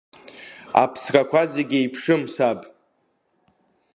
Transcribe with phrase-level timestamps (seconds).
[0.81, 2.59] Аԥсрақәа зегь еиԥшым, саб.